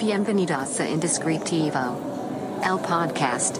[0.00, 1.78] Bienvenidos a Indescriptivo,
[2.64, 3.58] el podcast.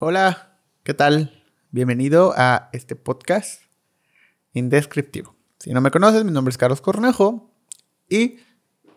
[0.00, 1.40] Hola, ¿qué tal?
[1.70, 3.62] Bienvenido a este podcast
[4.54, 5.36] indescriptivo.
[5.60, 7.48] Si no me conoces, mi nombre es Carlos Cornejo
[8.08, 8.40] y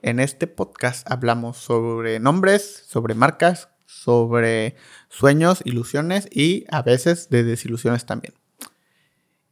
[0.02, 4.76] en este podcast hablamos sobre nombres, sobre marcas, sobre
[5.10, 8.34] sueños, ilusiones y a veces de desilusiones también.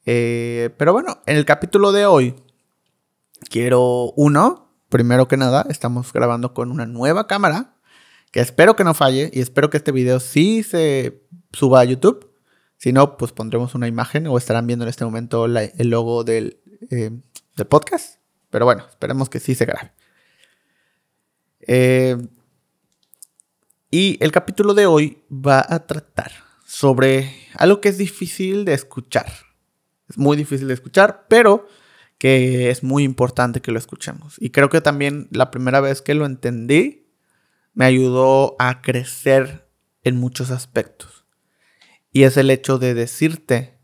[0.05, 2.35] Eh, pero bueno, en el capítulo de hoy
[3.49, 7.75] quiero uno, primero que nada, estamos grabando con una nueva cámara
[8.31, 12.31] que espero que no falle y espero que este video sí se suba a YouTube.
[12.77, 16.61] Si no, pues pondremos una imagen o estarán viendo en este momento el logo del,
[16.89, 17.11] eh,
[17.57, 18.19] del, podcast.
[18.49, 19.91] Pero bueno, esperemos que sí se grabe.
[21.67, 22.17] Eh,
[23.91, 26.31] y el capítulo de hoy va a tratar
[26.65, 29.31] sobre algo que es difícil de escuchar.
[30.07, 31.67] Es muy difícil de escuchar, pero
[32.19, 34.35] que es muy importante que lo escuchemos.
[34.39, 37.07] Y creo que también la primera vez que lo entendí
[37.73, 39.67] me ayudó a crecer
[40.03, 41.25] en muchos aspectos.
[42.11, 43.79] Y es el hecho de decirte,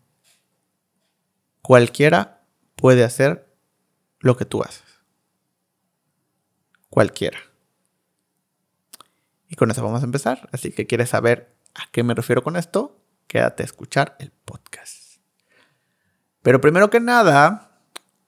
[1.61, 3.51] cualquiera puede hacer
[4.19, 4.83] lo que tú haces.
[6.89, 7.39] Cualquiera.
[9.55, 10.49] Y con eso vamos a empezar.
[10.51, 15.21] Así que quieres saber a qué me refiero con esto, quédate a escuchar el podcast.
[16.41, 17.79] Pero primero que nada,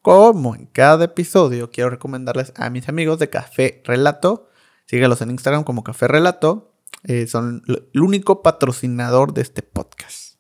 [0.02, 4.50] como en cada episodio, quiero recomendarles a mis amigos de Café Relato.
[4.86, 6.73] Síguelos en Instagram como Café Relato.
[7.03, 10.36] Eh, son el único patrocinador de este podcast.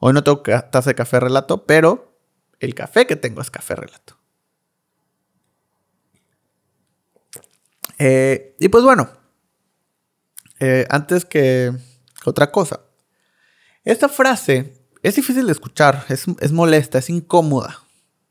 [0.00, 2.18] Hoy no tengo taza de café relato, pero
[2.58, 4.18] el café que tengo es café relato.
[7.98, 9.23] Eh, y pues bueno,
[10.60, 11.72] eh, antes que,
[12.24, 12.80] otra cosa,
[13.84, 17.80] esta frase es difícil de escuchar, es, es, molesta, es incómoda.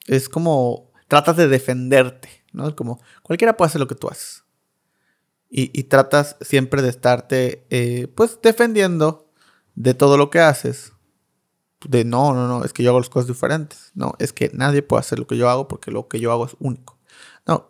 [0.08, 2.76] Es como tratas de defenderte, ¿no?
[2.76, 4.44] Como cualquiera puede hacer lo que tú haces
[5.56, 9.30] y, tratas siempre de estarte, eh, pues, defendiendo
[9.76, 10.94] de todo lo que haces.
[11.86, 13.92] De no, no, no, es que yo hago las cosas diferentes.
[13.94, 16.48] No, es que nadie puede hacer lo que yo hago porque lo que yo hago
[16.48, 16.98] es único.
[17.46, 17.70] No.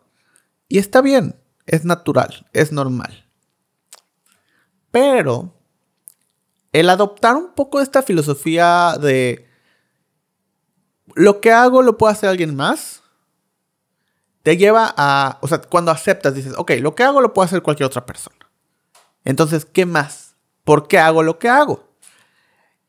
[0.69, 3.22] Y está bien, es natural, es normal.
[4.93, 5.51] Pero
[6.71, 9.47] el adoptar un poco esta filosofía de
[11.15, 13.01] lo que hago lo puede hacer alguien más,
[14.43, 17.63] te lleva a, o sea, cuando aceptas, dices, ok, lo que hago lo puede hacer
[17.63, 18.51] cualquier otra persona.
[19.25, 20.35] Entonces, ¿qué más?
[20.63, 21.89] ¿Por qué hago lo que hago?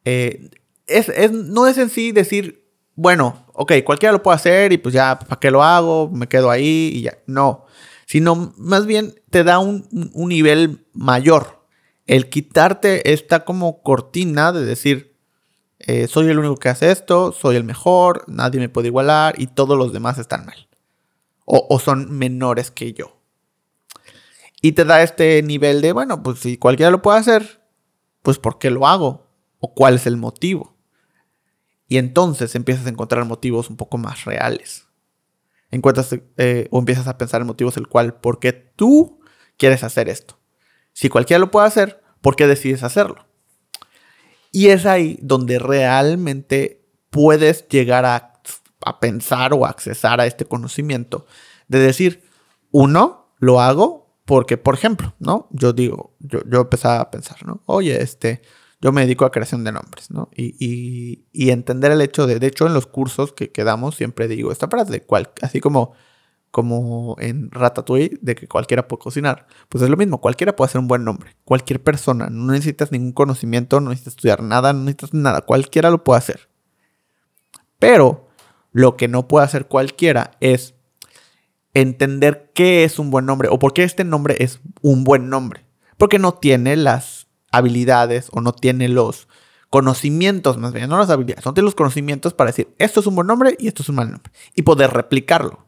[0.04, 0.50] Eh,
[0.86, 5.18] es, no es en sí decir, bueno, ok, cualquiera lo puede hacer y pues ya,
[5.18, 6.10] ¿para qué lo hago?
[6.10, 7.16] Me quedo ahí y ya.
[7.26, 7.64] No,
[8.04, 11.63] sino más bien te da un, un nivel mayor.
[12.06, 15.16] El quitarte esta como cortina de decir,
[15.78, 19.46] eh, soy el único que hace esto, soy el mejor, nadie me puede igualar y
[19.46, 20.68] todos los demás están mal
[21.44, 23.20] o, son menores que yo.
[24.60, 27.62] Y te da este nivel de, bueno, pues si cualquiera lo puede hacer,
[28.22, 29.28] pues ¿por qué lo hago?
[29.58, 30.74] ¿O cuál es el motivo?
[31.86, 34.86] Y entonces empiezas a encontrar motivos un poco más reales.
[35.70, 39.20] Encuentras eh, o empiezas a pensar en motivos el cual, ¿por qué tú
[39.58, 40.38] quieres hacer esto?
[40.94, 43.26] Si cualquiera lo puede hacer, ¿por qué decides hacerlo?
[44.50, 48.34] Y es ahí donde realmente puedes llegar a
[48.84, 51.26] a pensar o accesar a este conocimiento.
[51.68, 52.22] De decir,
[52.70, 55.48] uno, lo hago porque, por ejemplo, ¿no?
[55.50, 57.62] Yo digo, yo, yo empezaba a pensar, ¿no?
[57.66, 58.42] Oye, este,
[58.80, 60.30] yo me dedico a creación de nombres, ¿no?
[60.36, 64.52] Y, entender el hecho de, de hecho, en los cursos que, que damos siempre digo
[64.52, 65.92] esta frase, cual, así como,
[66.54, 70.80] como en Ratatouille, de que cualquiera puede cocinar, pues es lo mismo, cualquiera puede hacer
[70.80, 75.14] un buen nombre, cualquier persona, no necesitas ningún conocimiento, no necesitas estudiar nada, no necesitas
[75.14, 76.48] nada, cualquiera lo puede hacer.
[77.80, 78.28] Pero
[78.70, 80.74] lo que no puede hacer cualquiera es
[81.74, 85.66] entender qué es un buen nombre o por qué este nombre es un buen nombre.
[85.98, 89.26] Porque no tiene las habilidades o no tiene los
[89.70, 93.16] conocimientos, más bien, no las habilidades, no tiene los conocimientos para decir esto es un
[93.16, 95.63] buen nombre y esto es un mal nombre y poder replicarlo.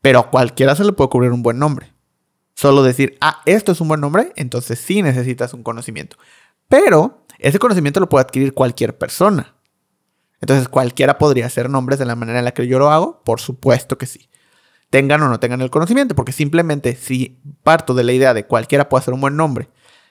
[0.00, 1.92] Pero a cualquiera se le puede cubrir un buen nombre.
[2.54, 6.16] Solo decir, ah, esto es un buen nombre, entonces sí necesitas un conocimiento.
[6.68, 9.54] Pero ese conocimiento lo puede adquirir cualquier persona.
[10.40, 13.22] Entonces, ¿cualquiera podría hacer nombres de la manera en la que yo lo hago?
[13.24, 14.30] Por supuesto que sí.
[14.88, 18.88] Tengan o no tengan el conocimiento, porque simplemente si parto de la idea de cualquiera
[18.88, 19.68] puede hacer un buen nombre,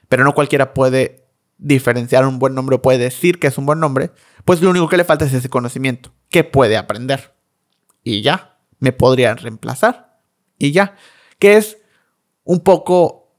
[0.07, 1.27] pero no cualquiera puede
[1.57, 4.11] diferenciar un buen nombre o puede decir que es un buen nombre,
[4.45, 7.35] pues lo único que le falta es ese conocimiento, que puede aprender.
[8.03, 10.19] Y ya, me podrían reemplazar.
[10.57, 10.95] Y ya,
[11.37, 11.77] que es
[12.43, 13.35] un poco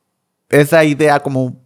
[0.48, 1.62] esa idea como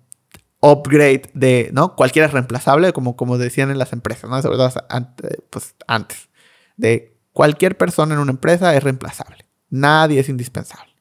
[0.60, 1.94] upgrade de, ¿no?
[1.94, 4.40] Cualquiera es reemplazable, como, como decían en las empresas, ¿no?
[4.40, 6.28] Sobre todo antes, pues, antes.
[6.76, 9.46] De cualquier persona en una empresa es reemplazable.
[9.68, 10.92] Nadie es indispensable.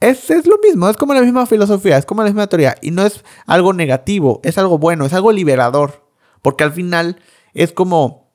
[0.00, 2.74] Es, es lo mismo, es como la misma filosofía, es como la misma teoría.
[2.82, 6.06] Y no es algo negativo, es algo bueno, es algo liberador.
[6.42, 7.20] Porque al final
[7.54, 8.25] es como,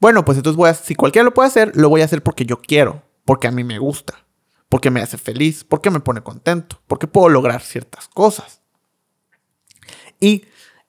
[0.00, 2.44] bueno, pues entonces voy a, si cualquiera lo puede hacer, lo voy a hacer porque
[2.44, 4.26] yo quiero, porque a mí me gusta,
[4.68, 8.62] porque me hace feliz, porque me pone contento, porque puedo lograr ciertas cosas.
[10.20, 10.44] Y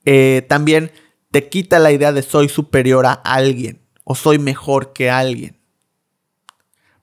[0.05, 0.91] eh, también
[1.31, 5.59] te quita la idea de soy superior a alguien o soy mejor que alguien.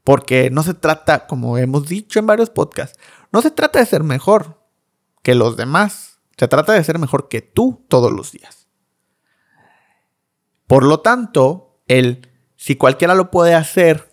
[0.05, 2.99] Porque no se trata, como hemos dicho en varios podcasts,
[3.32, 4.62] no se trata de ser mejor
[5.23, 6.20] que los demás.
[6.37, 8.69] Se trata de ser mejor que tú todos los días.
[10.67, 14.11] Por lo tanto, el si cualquiera lo puede hacer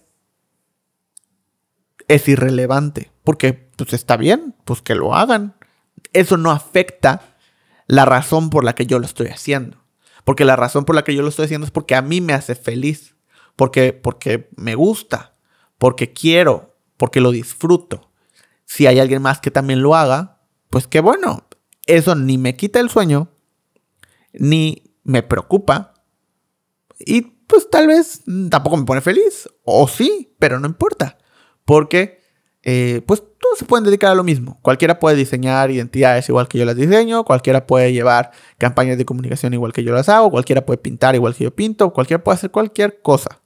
[2.08, 3.12] es irrelevante.
[3.24, 5.56] Porque pues está bien, pues que lo hagan.
[6.12, 7.36] Eso no afecta
[7.88, 9.84] la razón por la que yo lo estoy haciendo.
[10.24, 12.34] Porque la razón por la que yo lo estoy haciendo es porque a mí me
[12.34, 13.16] hace feliz,
[13.56, 15.36] porque, porque me gusta,
[15.78, 18.12] porque quiero, porque lo disfruto.
[18.66, 21.48] Si hay alguien más que también lo haga, pues qué bueno.
[21.86, 23.30] Eso ni me quita el sueño,
[24.32, 25.94] ni me preocupa.
[26.98, 29.48] Y pues tal vez tampoco me pone feliz.
[29.64, 31.20] O sí, pero no importa.
[31.66, 32.20] Porque
[32.64, 34.58] eh, pues todos se pueden dedicar a lo mismo.
[34.64, 39.54] Cualquiera puede diseñar identidades igual que yo las diseño, cualquiera puede llevar campañas de comunicación
[39.54, 42.50] igual que yo las hago, cualquiera puede pintar igual que yo pinto, cualquiera puede hacer
[42.50, 43.42] cualquier cosa,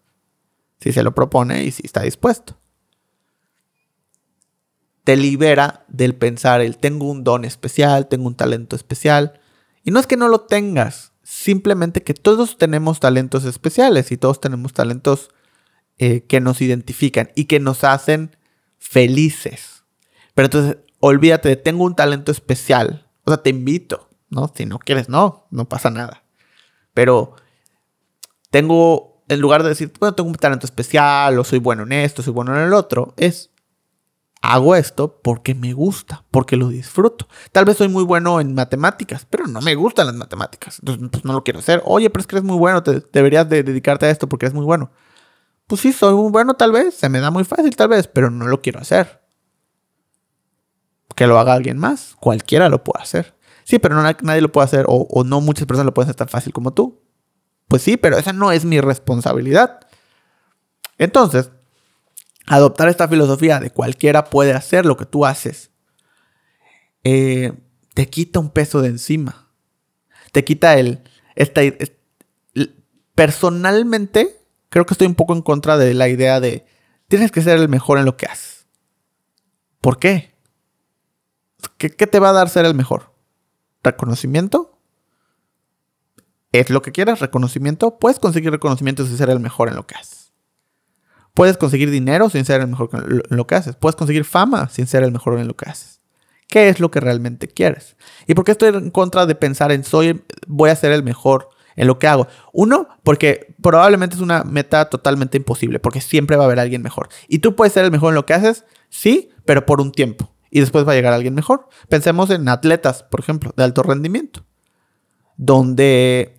[0.80, 2.57] si se lo propone y si está dispuesto.
[5.03, 9.42] Te libera del pensar el tengo un don especial, tengo un talento especial.
[9.83, 14.42] Y no es que no lo tengas, simplemente que todos tenemos talentos especiales y todos
[14.42, 15.30] tenemos talentos
[16.00, 18.36] eh, que nos identifican y que nos hacen
[18.80, 19.84] felices.
[20.34, 23.07] Pero entonces, olvídate de tengo un talento especial.
[23.24, 24.51] O sea, te invito, ¿no?
[24.56, 26.24] Si no quieres, no, no pasa nada.
[26.95, 27.36] Pero
[28.50, 32.24] tengo, en lugar de decir, bueno, tengo un talento especial, o soy bueno en esto,
[32.24, 33.51] soy bueno en el otro, es
[34.47, 37.27] hago esto porque me gusta, porque lo disfruto.
[37.51, 40.79] Tal vez soy muy bueno en matemáticas, pero no me gustan las matemáticas.
[40.79, 41.81] Entonces, pues no lo quiero hacer.
[41.85, 44.53] Oye, pero es que eres muy bueno, te, deberías de dedicarte a esto porque eres
[44.53, 44.89] muy bueno.
[45.67, 48.29] Pues sí, soy muy bueno tal vez, se me da muy fácil tal vez, pero
[48.29, 49.21] no lo quiero hacer.
[51.13, 53.35] Que lo haga alguien más, cualquiera lo puede hacer.
[53.65, 56.29] Sí, pero no, nadie lo puede hacer o, no muchas personas lo pueden hacer tan
[56.29, 57.01] fácil como tú.
[57.67, 59.81] Pues sí, pero esa no es mi responsabilidad.
[60.97, 61.51] Entonces,
[62.47, 65.69] adoptar esta filosofía de cualquiera puede hacer lo que tú haces,
[67.03, 67.53] eh,
[67.94, 69.49] te quita un peso de encima.
[70.31, 71.03] Te quita el...
[71.35, 71.61] Esta,
[73.13, 74.38] personalmente,
[74.69, 76.65] creo que estoy un poco en contra de la idea de
[77.07, 78.65] tienes que ser el mejor en lo que haces.
[79.81, 80.33] ¿Por qué?
[81.77, 83.13] ¿Qué, te va a dar ser el mejor?
[83.83, 84.79] ¿Reconocimiento?
[86.51, 87.19] ¿Es lo que quieras?
[87.19, 88.00] ¿Reconocimiento?
[88.00, 90.26] Puedes conseguir reconocimiento sin ser el mejor en lo que haces.
[91.38, 93.75] Puedes conseguir dinero sin ser el mejor en lo que haces.
[93.75, 96.01] Puedes conseguir fama sin ser el mejor en lo que haces.
[96.48, 97.95] ¿Qué es lo que realmente quieres?
[98.25, 101.50] ¿Y por qué estoy en contra de pensar en soy, voy a ser el mejor
[101.75, 102.28] en lo que hago.
[102.54, 107.10] Uno, porque probablemente es una meta totalmente imposible, porque siempre va a haber alguien mejor.
[107.28, 110.34] Y tú puedes ser el mejor en lo que haces, sí, pero por un tiempo.
[110.50, 111.69] Y después va a llegar alguien mejor.
[111.88, 114.44] Pensemos en atletas, por ejemplo, de alto rendimiento,
[115.36, 116.37] donde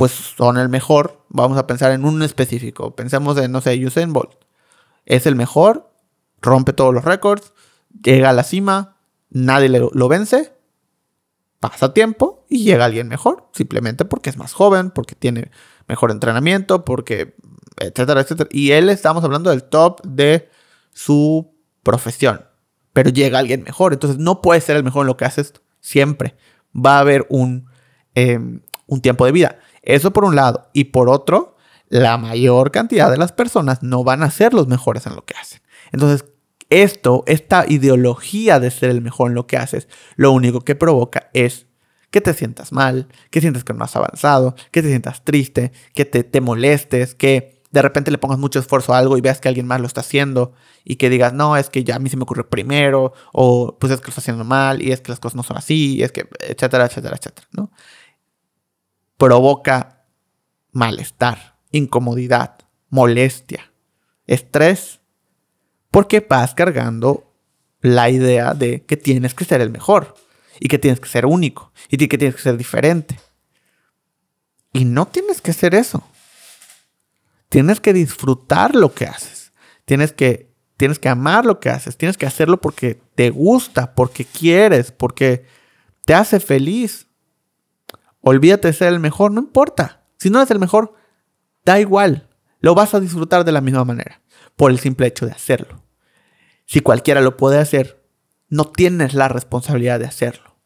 [0.00, 1.26] pues son el mejor.
[1.28, 2.96] Vamos a pensar en un específico.
[2.96, 4.32] Pensemos en, no sé, Usain Bolt.
[5.04, 5.92] Es el mejor,
[6.40, 7.52] rompe todos los récords,
[8.02, 8.96] llega a la cima,
[9.28, 10.54] nadie lo vence,
[11.58, 15.50] pasa tiempo y llega alguien mejor, simplemente porque es más joven, porque tiene
[15.86, 17.34] mejor entrenamiento, porque
[17.76, 18.48] etcétera, etcétera.
[18.50, 20.48] Y él estamos hablando del top de
[20.94, 21.52] su
[21.82, 22.46] profesión,
[22.94, 26.36] pero llega alguien mejor, entonces no puede ser el mejor en lo que haces siempre.
[26.74, 27.66] Va a haber un,
[28.14, 29.58] em, un tiempo de vida.
[29.82, 30.68] Eso por un lado.
[30.72, 31.56] Y por otro,
[31.88, 35.34] la mayor cantidad de las personas no van a ser los mejores en lo que
[35.34, 35.60] hacen.
[35.92, 36.24] Entonces,
[36.70, 41.28] esto, esta ideología de ser el mejor en lo que haces, lo único que provoca
[41.34, 41.66] es
[42.10, 46.04] que te sientas mal, que sientas que no has avanzado, que te sientas triste, que
[46.04, 49.48] te, te molestes, que de repente le pongas mucho esfuerzo a algo y veas que
[49.48, 50.52] alguien más lo está haciendo
[50.84, 53.92] y que digas, no, es que ya a mí se me ocurrió primero, o pues
[53.92, 56.02] es que lo está haciendo mal, y es que las cosas no son así, y
[56.02, 57.70] es que, etcétera, etcétera, etcétera, ¿no?
[59.20, 60.06] Provoca
[60.72, 62.56] malestar, incomodidad,
[62.88, 63.70] molestia,
[64.26, 65.02] estrés
[65.90, 67.30] porque vas cargando
[67.82, 70.14] la idea de que tienes que ser el mejor
[70.58, 73.20] y que tienes que ser único y que tienes que ser diferente.
[74.72, 76.02] Y no tienes que ser eso.
[77.50, 79.52] Tienes que disfrutar lo que haces.
[79.84, 81.98] Tienes que, tienes que amar lo que haces.
[81.98, 85.44] Tienes que hacerlo porque te gusta, porque quieres, porque
[86.06, 87.09] te hace feliz,
[88.20, 90.04] olvídate de ser el mejor, no importa.
[90.18, 90.94] Si no eres el mejor,
[91.64, 92.28] da igual,
[92.60, 94.20] lo vas a disfrutar de la misma manera,
[94.56, 95.82] por el simple hecho de hacerlo.
[96.66, 98.04] Si cualquiera lo puede hacer,
[98.48, 100.56] no tienes la responsabilidad de hacerlo.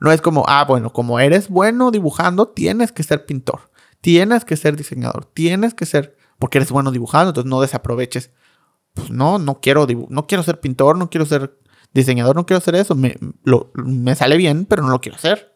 [0.00, 3.70] No es como, ah, bueno, como eres bueno dibujando, tienes que ser pintor,
[4.00, 8.30] tienes que ser diseñador, tienes que ser, porque eres bueno dibujando, entonces no desaproveches.
[8.92, 11.58] Pues no, no quiero, no quiero ser pintor, no quiero ser
[11.92, 12.94] diseñador, no quiero hacer eso.
[12.94, 13.16] Me,
[13.74, 15.53] me sale bien, pero no lo quiero hacer.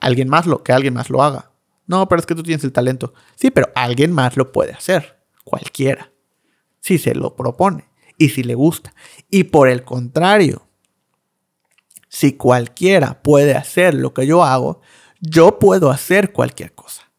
[0.00, 1.52] Alguien más lo, que alguien más lo haga.
[1.86, 3.14] No, pero es que tú tienes el talento.
[3.36, 5.22] Sí, pero alguien más lo puede hacer.
[5.44, 6.12] Cualquiera.
[6.80, 7.88] Si se lo propone
[8.18, 8.94] y si le gusta.
[9.30, 10.68] Y por el contrario,
[12.08, 14.80] si cualquiera puede hacer lo que yo hago,
[15.20, 17.10] yo puedo hacer cualquier cosa.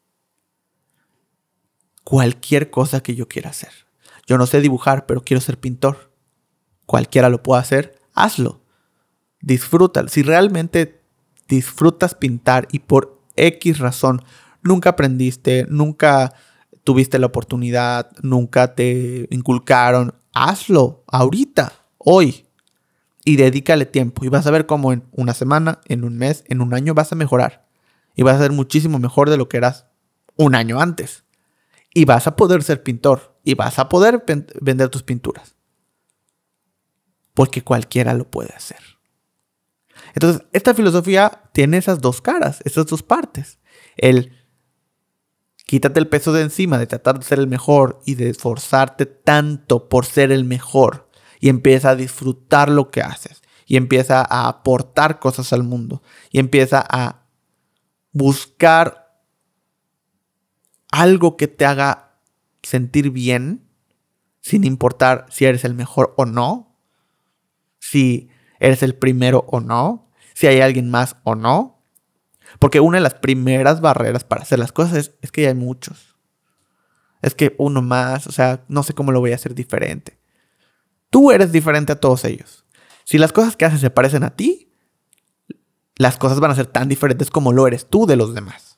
[2.04, 3.72] Cualquier cosa que yo quiera hacer.
[4.26, 6.14] Yo no sé dibujar, pero quiero ser pintor.
[6.86, 8.64] Cualquiera lo puede hacer, hazlo.
[9.42, 10.08] Disfrútalo.
[10.08, 10.97] Si realmente
[11.48, 14.22] disfrutas pintar y por X razón
[14.64, 16.34] nunca aprendiste, nunca
[16.84, 22.46] tuviste la oportunidad, nunca te inculcaron, hazlo ahorita, hoy.
[23.26, 24.24] Y dedícale tiempo.
[24.24, 27.12] Y vas a ver cómo en una semana, en un mes, en un año vas
[27.12, 27.68] a mejorar.
[28.16, 29.88] Y vas a ser muchísimo mejor de lo que eras
[30.38, 31.26] un año antes.
[31.94, 33.38] Y vas a poder ser pintor.
[33.44, 34.24] Y vas a poder
[34.62, 35.56] vender tus pinturas.
[37.34, 38.97] Porque cualquiera lo puede hacer.
[40.18, 43.60] Entonces, esta filosofía tiene esas dos caras, esas dos partes.
[43.98, 44.32] El
[45.68, 49.90] Quítate el peso de encima de tratar de ser el mejor y de esforzarte tanto
[49.90, 51.08] por ser el mejor.
[51.40, 53.44] Y empieza a disfrutar lo que haces.
[53.68, 56.02] Y empieza a aportar cosas al mundo.
[56.32, 57.28] Y empieza a
[58.12, 59.22] buscar
[60.90, 62.22] algo que te haga
[62.64, 63.70] sentir bien.
[64.40, 66.76] Sin importar si eres el mejor o no.
[67.78, 70.07] Si eres el primero o no.
[70.38, 71.78] Si hay alguien más o no
[72.60, 76.16] porque una de las primeras barreras para hacer las cosas es, que ya hay muchos.
[77.24, 80.20] Es que uno más, o sea, no sé cómo lo voy a hacer diferente.
[81.10, 82.66] Tú eres diferente a todos ellos.
[83.04, 84.72] Si las cosas que haces se parecen a ti,
[85.96, 88.78] las cosas van a ser tan diferentes como lo eres tú de los demás.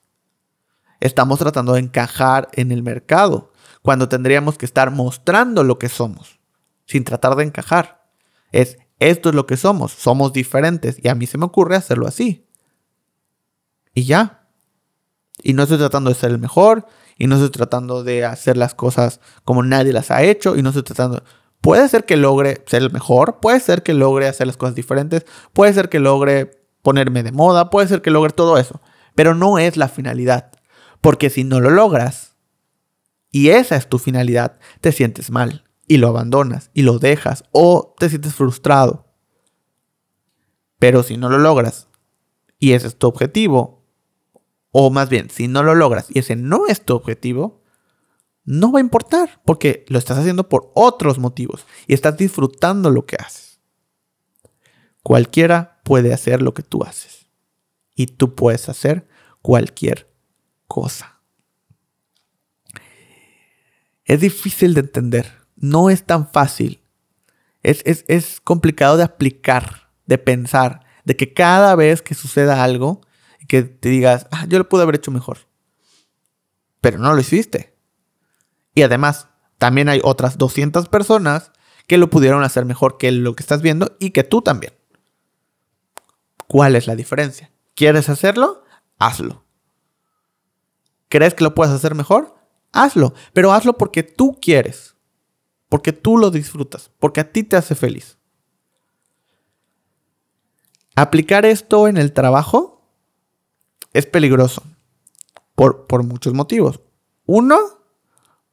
[1.01, 3.51] Estamos tratando de encajar en el mercado
[3.81, 6.39] cuando tendríamos que estar mostrando lo que somos,
[6.85, 8.09] sin tratar de encajar.
[8.53, 12.07] Es, esto es lo que somos, somos diferentes y a mí se me ocurre hacerlo
[12.07, 12.45] así.
[13.93, 14.47] Y ya.
[15.41, 16.85] Y no estoy tratando de ser el mejor.
[17.17, 20.55] Y no estoy tratando de hacer las cosas como nadie las ha hecho.
[20.55, 21.23] Y no estoy tratando...
[21.61, 23.39] Puede ser que logre ser el mejor.
[23.41, 25.25] Puede ser que logre hacer las cosas diferentes.
[25.51, 27.69] Puede ser que logre ponerme de moda.
[27.69, 28.81] Puede ser que logre todo eso.
[29.15, 30.51] Pero no es la finalidad.
[31.01, 32.35] Porque si no lo logras,
[33.31, 37.95] y esa es tu finalidad, te sientes mal y lo abandonas y lo dejas o
[37.97, 39.07] te sientes frustrado.
[40.77, 41.89] Pero si no lo logras
[42.59, 43.83] y ese es tu objetivo
[44.71, 47.63] o más bien, si no lo logras y ese no es tu objetivo,
[48.45, 53.07] no va a importar porque lo estás haciendo por otros motivos y estás disfrutando lo
[53.07, 53.59] que haces.
[55.01, 57.31] Cualquiera puede hacer lo que tú haces
[57.95, 59.07] y tú puedes hacer
[59.41, 60.13] cualquier
[60.67, 61.19] cosa.
[64.05, 66.81] Es difícil de entender, no es tan fácil,
[67.63, 73.01] es, es complicado de aplicar, de pensar, de que cada vez que suceda algo,
[73.47, 75.39] que te digas, ah, yo lo pude haber hecho mejor.
[76.81, 77.75] Pero no lo hiciste.
[78.73, 81.51] Y además, también hay otras 200 personas
[81.87, 84.73] que lo pudieron hacer mejor que lo que estás viendo y que tú también.
[86.47, 87.51] ¿Cuál es la diferencia?
[87.75, 88.63] ¿Quieres hacerlo?
[88.99, 89.43] Hazlo.
[91.09, 92.35] ¿Crees que lo puedes hacer mejor?
[92.71, 93.13] Hazlo.
[93.33, 94.95] Pero hazlo porque tú quieres.
[95.69, 96.91] Porque tú lo disfrutas.
[96.99, 98.17] Porque a ti te hace feliz.
[100.95, 102.81] Aplicar esto en el trabajo
[103.93, 104.63] es peligroso
[105.55, 106.81] por, por muchos motivos.
[107.25, 107.57] Uno,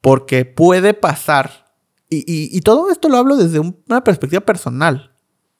[0.01, 1.73] porque puede pasar,
[2.09, 5.15] y, todo esto lo hablo desde una perspectiva personal.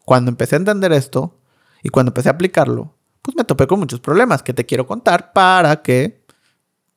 [0.05, 1.41] Cuando empecé a entender esto
[1.83, 5.33] y cuando empecé a aplicarlo, pues me topé con muchos problemas que te quiero contar
[5.33, 6.23] para que,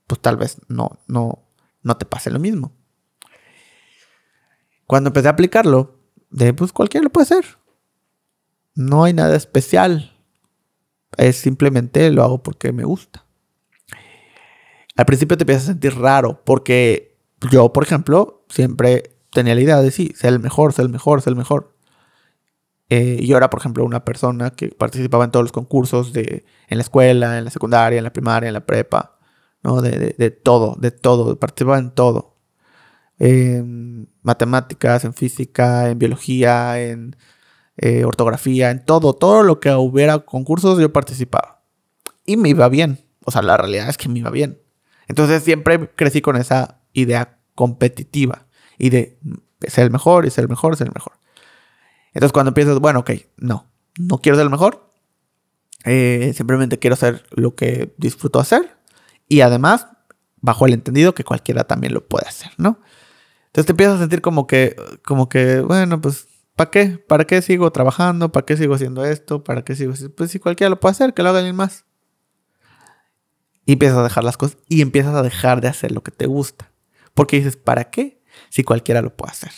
[0.07, 1.41] pues tal vez no, no,
[1.83, 2.73] no te pase lo mismo.
[4.91, 7.45] Cuando empecé a aplicarlo, de pues cualquiera lo puede hacer.
[8.75, 10.19] No hay nada especial.
[11.17, 13.25] Es simplemente lo hago porque me gusta.
[14.97, 17.17] Al principio te empiezas a sentir raro porque
[17.53, 21.23] yo, por ejemplo, siempre tenía la idea de sí, ser el mejor, ser el mejor,
[21.23, 21.77] ser el mejor.
[22.89, 26.79] Eh, yo era, por ejemplo, una persona que participaba en todos los concursos de, en
[26.79, 29.21] la escuela, en la secundaria, en la primaria, en la prepa,
[29.63, 29.83] ¿no?
[29.83, 32.30] De, de todo, de todo, participaba en todo.
[33.21, 37.17] En matemáticas, en física, en biología, en
[37.77, 41.63] eh, ortografía, en todo, todo lo que hubiera concursos yo participaba.
[42.27, 42.99] Y me iba bien.
[43.25, 44.61] O sea, la realidad es que me iba bien.
[45.07, 48.47] Entonces siempre crecí con esa idea competitiva
[48.79, 49.19] y de
[49.69, 51.13] ser el mejor y ser el mejor, ser el mejor.
[52.13, 53.67] Entonces cuando empiezas, bueno, ok, no,
[53.99, 54.91] no quiero ser el mejor,
[55.85, 58.77] eh, simplemente quiero hacer lo que disfruto hacer
[59.29, 59.87] y además
[60.41, 62.81] bajo el entendido que cualquiera también lo puede hacer, ¿no?
[63.51, 66.87] Entonces te empiezas a sentir como que, como que, bueno, pues, ¿para qué?
[67.09, 68.31] ¿Para qué sigo trabajando?
[68.31, 69.43] ¿Para qué sigo haciendo esto?
[69.43, 69.93] ¿Para qué sigo?
[70.17, 71.85] Pues si cualquiera lo puede hacer, que lo haga alguien más.
[73.67, 76.27] Y empiezas a dejar las cosas y empiezas a dejar de hacer lo que te
[76.27, 76.71] gusta.
[77.13, 78.23] Porque dices, ¿para qué?
[78.51, 79.53] Si cualquiera lo puede hacer.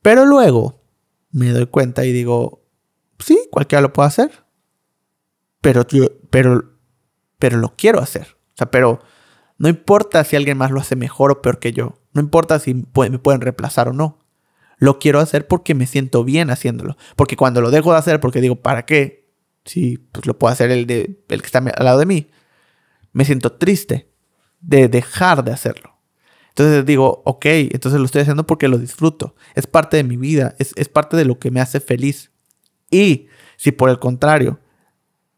[0.00, 0.80] Pero luego
[1.32, 2.62] me doy cuenta y digo,
[3.18, 4.44] sí, cualquiera lo puede hacer.
[5.60, 6.78] Pero yo, pero,
[7.40, 8.36] pero lo quiero hacer.
[8.54, 9.00] O sea, pero
[9.58, 11.98] no importa si alguien más lo hace mejor o peor que yo.
[12.12, 14.18] No importa si me pueden reemplazar o no.
[14.78, 16.96] Lo quiero hacer porque me siento bien haciéndolo.
[17.16, 19.30] Porque cuando lo dejo de hacer, porque digo, ¿para qué?
[19.64, 22.30] Si pues lo puede hacer el, de, el que está al lado de mí.
[23.12, 24.10] Me siento triste
[24.60, 25.96] de dejar de hacerlo.
[26.50, 29.34] Entonces digo, ok, entonces lo estoy haciendo porque lo disfruto.
[29.54, 32.30] Es parte de mi vida, es, es parte de lo que me hace feliz.
[32.90, 34.60] Y si por el contrario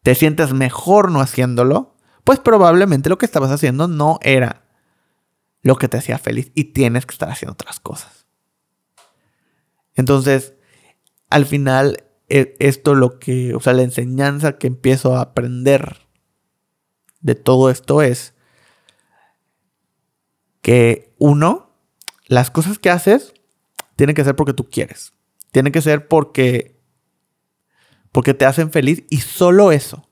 [0.02, 1.96] te sientes mejor no haciéndolo,
[2.28, 4.62] pues probablemente lo que estabas haciendo no era
[5.62, 8.26] lo que te hacía feliz y tienes que estar haciendo otras cosas.
[9.94, 10.52] Entonces,
[11.30, 16.06] al final, e, esto lo que, o sea, la enseñanza que empiezo a aprender
[17.22, 18.34] de todo esto es
[20.60, 21.70] que uno,
[22.26, 23.32] las cosas que haces
[23.96, 25.14] tienen que ser porque tú quieres.
[25.50, 26.78] Tienen que ser porque
[28.12, 30.10] porque te hacen feliz y solo eso.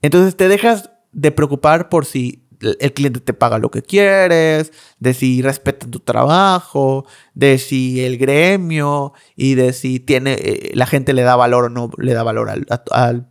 [0.00, 2.42] Entonces te dejas de preocupar por si
[2.80, 8.18] el cliente te paga lo que quieres, de si respeta tu trabajo, de si el
[8.18, 12.22] gremio y de si tiene eh, la gente le da valor o no le da
[12.22, 13.28] valor al,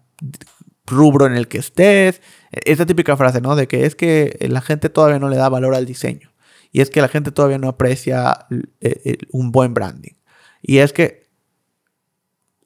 [0.85, 2.21] rubro en el que estés.
[2.51, 3.55] Esa típica frase, ¿no?
[3.55, 6.33] De que es que la gente todavía no le da valor al diseño.
[6.73, 8.47] Y es que la gente todavía no aprecia
[8.81, 10.15] eh, un buen branding.
[10.61, 11.29] Y es que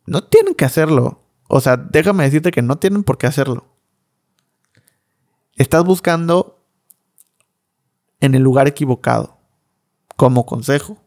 [0.05, 1.23] no tienen que hacerlo.
[1.47, 3.74] O sea, déjame decirte que no tienen por qué hacerlo.
[5.55, 6.61] Estás buscando
[8.19, 9.37] en el lugar equivocado
[10.15, 10.97] como consejo.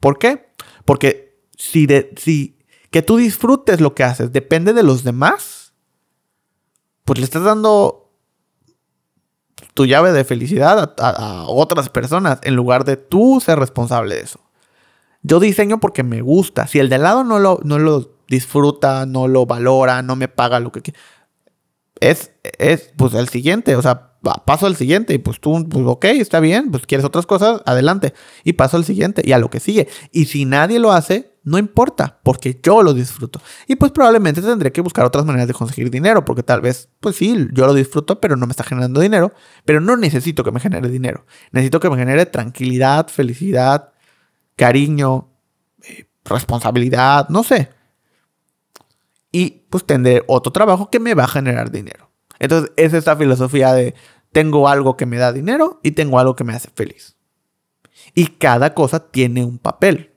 [0.00, 0.52] ¿Por qué?
[0.84, 2.14] Porque si, de,
[2.90, 5.72] que tú disfrutes lo que haces depende de los demás,
[7.04, 8.12] pues le estás dando
[9.74, 14.40] tu llave de felicidad a, otras personas en lugar de tú ser responsable de eso.
[15.22, 16.66] Yo diseño porque me gusta.
[16.66, 20.60] Si el de lado no lo, no lo disfruta, no lo valora, no me paga
[20.60, 20.98] lo que quiere.
[22.00, 26.04] Es, es, pues el siguiente, o sea, paso al siguiente y pues tú, pues ok,
[26.06, 28.14] está bien, pues quieres otras cosas, adelante.
[28.42, 29.88] Y paso al siguiente y a lo que sigue.
[30.12, 33.40] Y si nadie lo hace, no importa, porque yo lo disfruto.
[33.66, 37.16] Y pues probablemente tendré que buscar otras maneras de conseguir dinero, porque tal vez, pues
[37.16, 39.32] sí, yo lo disfruto, pero no me está generando dinero.
[39.64, 41.26] Pero no necesito que me genere dinero.
[41.52, 43.92] Necesito que me genere tranquilidad, felicidad,
[44.56, 45.28] cariño,
[45.82, 47.68] eh, responsabilidad, no sé
[49.34, 52.08] y pues tendré otro trabajo que me va a generar dinero.
[52.38, 53.96] Entonces es esta filosofía de
[54.30, 57.16] tengo algo que me da dinero y tengo algo que me hace feliz.
[58.14, 60.12] Y cada cosa tiene un papel.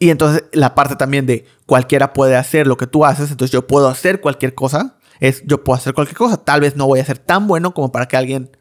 [0.00, 3.68] Y entonces la parte también de cualquiera puede hacer lo que tú haces, entonces yo
[3.68, 6.38] puedo hacer cualquier cosa, es yo puedo hacer cualquier cosa.
[6.38, 8.56] Tal vez no voy a ser tan bueno como para que alguien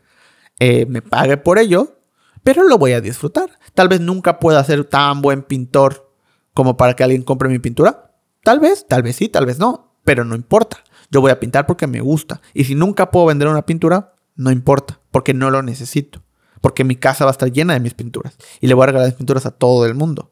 [0.60, 1.98] eh, me pague por ello,
[2.44, 3.58] pero lo voy a disfrutar.
[3.74, 6.14] Tal vez nunca pueda ser tan buen pintor
[6.54, 8.11] como para que alguien compre mi pintura,
[8.44, 10.84] Tal vez, tal vez sí, tal vez no, pero no importa.
[11.10, 12.42] Yo voy a pintar porque me gusta.
[12.54, 16.24] Y si nunca puedo vender una pintura, no importa, porque no lo necesito.
[16.62, 18.38] Porque mi casa va a estar llena de mis pinturas.
[18.60, 20.32] Y le voy a regalar mis pinturas a todo el mundo.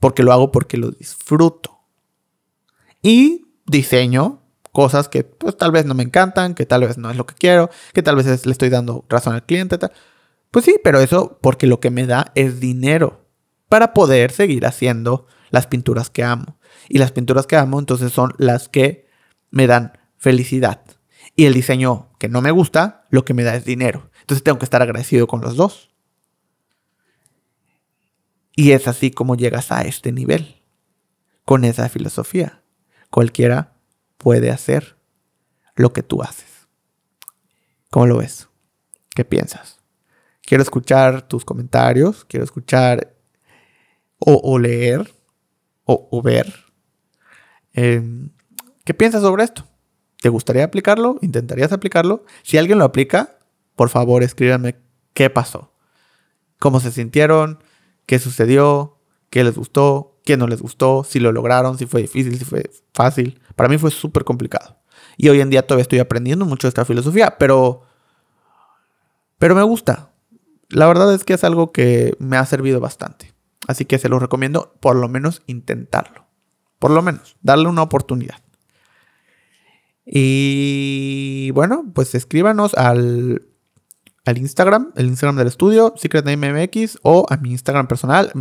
[0.00, 1.78] Porque lo hago porque lo disfruto.
[3.02, 4.40] Y diseño
[4.72, 7.34] cosas que pues, tal vez no me encantan, que tal vez no es lo que
[7.34, 9.78] quiero, que tal vez le estoy dando razón al cliente.
[9.78, 9.92] Tal.
[10.50, 13.26] Pues sí, pero eso porque lo que me da es dinero
[13.68, 16.58] para poder seguir haciendo las pinturas que amo.
[16.88, 19.06] Y las pinturas que amo entonces son las que
[19.50, 20.82] me dan felicidad.
[21.36, 24.10] Y el diseño que no me gusta, lo que me da es dinero.
[24.20, 25.90] Entonces tengo que estar agradecido con los dos.
[28.54, 30.62] Y es así como llegas a este nivel.
[31.44, 32.62] Con esa filosofía.
[33.10, 33.74] Cualquiera
[34.16, 34.96] puede hacer
[35.74, 36.68] lo que tú haces.
[37.90, 38.48] ¿Cómo lo ves?
[39.14, 39.80] ¿Qué piensas?
[40.42, 43.14] Quiero escuchar tus comentarios, quiero escuchar
[44.18, 45.10] o, o leer
[45.84, 46.61] o, ver.
[47.72, 48.30] Em,
[48.84, 49.64] ¿Qué piensas sobre esto?
[50.20, 51.18] ¿Te gustaría aplicarlo?
[51.22, 52.24] ¿Intentarías aplicarlo?
[52.42, 53.38] Si alguien lo aplica,
[53.76, 54.76] por favor escríbanme
[55.14, 55.72] qué pasó.
[56.58, 57.62] ¿Cómo se sintieron?
[58.06, 58.98] ¿Qué sucedió?
[59.32, 62.70] qué les gustó, qué no les gustó, si lo lograron, si fue difícil, si fue
[62.92, 63.40] fácil.
[63.56, 64.76] Para mí fue súper complicado.
[65.16, 67.82] Y hoy en día todavía estoy aprendiendo mucho de esta filosofía, pero,
[69.38, 70.10] pero me gusta.
[70.68, 73.32] La verdad es que es algo que me ha servido bastante.
[73.66, 76.26] Así que se lo recomiendo por lo menos intentarlo.
[76.82, 78.42] Por lo menos, darle una oportunidad.
[80.04, 83.46] Y bueno, pues escríbanos al,
[84.24, 88.32] al Instagram, el Instagram del estudio, Secret MX, o a mi Instagram personal.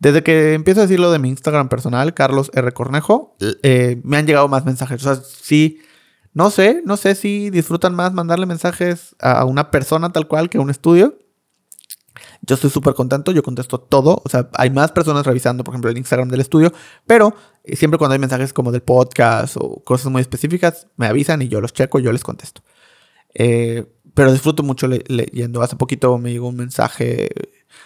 [0.00, 2.72] Desde que empiezo a decir lo de mi Instagram personal, Carlos R.
[2.72, 5.06] Cornejo, eh, me han llegado más mensajes.
[5.06, 5.78] O sea, sí,
[6.34, 10.58] no sé, no sé si disfrutan más mandarle mensajes a una persona tal cual que
[10.58, 11.16] a un estudio.
[12.42, 14.22] Yo estoy súper contento, yo contesto todo.
[14.24, 16.72] O sea, hay más personas revisando, por ejemplo, el Instagram del estudio,
[17.06, 21.48] pero siempre cuando hay mensajes como del podcast o cosas muy específicas, me avisan y
[21.48, 22.62] yo los checo y yo les contesto.
[23.34, 25.62] Eh, pero disfruto mucho leyendo.
[25.62, 27.28] Hace poquito me llegó un mensaje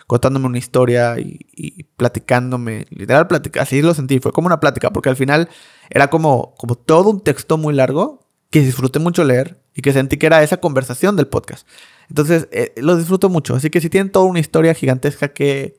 [0.07, 5.09] contándome una historia y, platicándome, literal plática, así lo sentí, fue como una plática, porque
[5.09, 5.49] al final
[5.91, 10.17] era como, como todo un texto muy largo que disfruté mucho leer y que sentí
[10.17, 11.67] que era esa conversación del podcast.
[12.09, 15.77] Entonces, eh, lo disfruto mucho, así que si tienen toda una historia gigantesca que,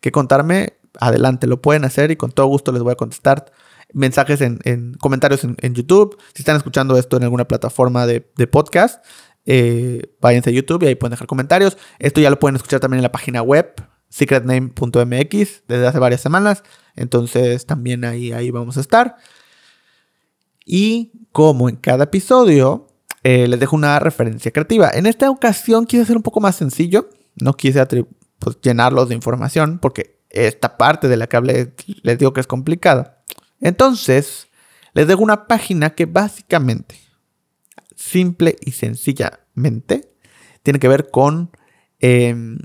[0.00, 3.52] que contarme, adelante, lo pueden hacer y con todo gusto les voy a contestar
[3.92, 6.18] mensajes en, comentarios en, YouTube.
[6.34, 9.04] Si están escuchando esto en alguna plataforma de, podcast,
[9.46, 11.76] eh, váyanse a YouTube y ahí pueden dejar comentarios.
[11.98, 13.74] Esto ya lo pueden escuchar también en la página web
[14.10, 16.62] secretname.mx desde hace varias semanas.
[16.96, 19.16] Entonces también ahí, ahí vamos a estar.
[20.64, 22.88] Y como en cada episodio,
[23.22, 24.90] eh, les dejo una referencia creativa.
[24.92, 27.08] En esta ocasión quise hacer un poco más sencillo.
[27.36, 27.84] No quise
[28.38, 32.46] pues, llenarlos de información porque esta parte de la que hablé les digo que es
[32.46, 33.22] complicada.
[33.60, 34.48] Entonces,
[34.92, 36.96] les dejo una página que básicamente
[37.94, 40.14] simple y sencillamente
[40.62, 41.50] tiene que ver con
[41.98, 42.58] em,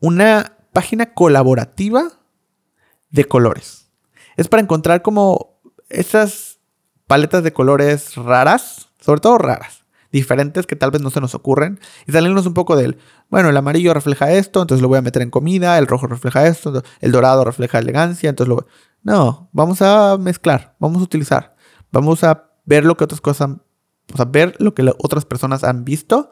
[0.00, 2.04] una página colaborativa
[3.10, 3.90] de colores.
[4.36, 6.60] Es para encontrar como esas
[7.06, 9.79] paletas de colores raras, sobre todo raras,
[10.12, 13.56] diferentes que tal vez no se nos ocurren, y salirnos un poco del, bueno, el
[13.56, 17.12] amarillo refleja esto, entonces lo voy a meter en comida, el rojo refleja esto, el
[17.12, 18.66] dorado refleja elegancia, entonces lo...
[19.02, 21.56] No, vamos a mezclar, vamos a utilizar,
[21.90, 23.50] vamos a ver lo que otras cosas
[24.12, 26.30] o sea, ver lo que otras personas han visto,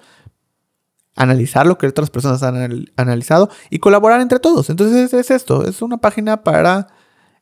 [1.17, 4.71] analizar lo que otras personas han analizado y colaborar entre todos.
[4.71, 6.89] Entonces es esto, es una página para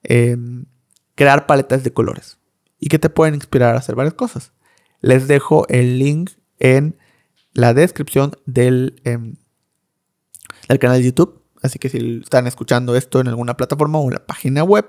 [0.02, 0.66] em,
[1.14, 2.38] crear paletas de colores
[2.78, 4.52] y que te pueden inspirar a hacer varias cosas.
[5.06, 6.98] Les dejo el link en
[7.52, 9.36] la descripción del, em,
[10.68, 11.44] del canal de YouTube.
[11.62, 14.84] Así que si están escuchando esto en alguna plataforma o en la página web,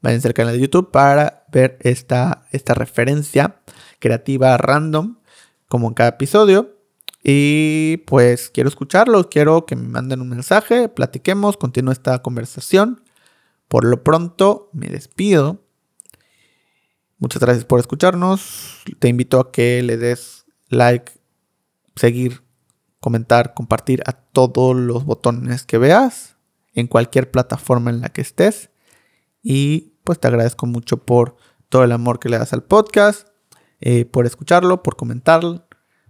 [0.00, 3.56] vayan al canal de YouTube para ver esta, esta referencia
[3.98, 5.16] creativa random,
[5.66, 6.76] como en cada episodio.
[7.24, 13.02] Y pues quiero escucharlos, quiero que me manden un mensaje, platiquemos, continúe esta conversación.
[13.66, 15.64] Por lo pronto, me despido.
[17.18, 18.82] Muchas gracias por escucharnos.
[19.00, 21.12] Te invito a que le des like,
[21.96, 22.42] seguir,
[23.00, 26.36] comentar, compartir a todos los botones que veas
[26.74, 28.70] en cualquier plataforma en la que estés.
[29.42, 31.36] Y pues te agradezco mucho por
[31.68, 33.28] todo el amor que le das al podcast,
[33.80, 35.66] eh, por escucharlo, por comentarlo,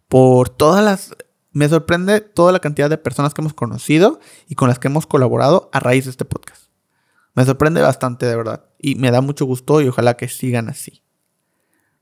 [0.08, 1.16] por todas las...
[1.52, 5.06] Me sorprende toda la cantidad de personas que hemos conocido y con las que hemos
[5.06, 6.67] colaborado a raíz de este podcast.
[7.38, 8.64] Me sorprende bastante, de verdad.
[8.80, 11.04] Y me da mucho gusto y ojalá que sigan así.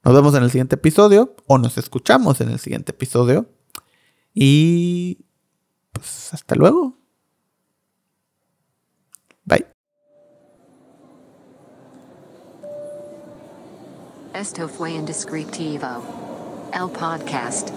[0.03, 3.46] Nos vemos en el siguiente episodio o nos escuchamos en el siguiente episodio.
[4.33, 5.27] Y
[5.92, 6.96] pues hasta luego.
[9.44, 9.66] Bye.
[14.33, 16.03] Esto fue Indescriptivo.
[16.72, 17.68] El podcast.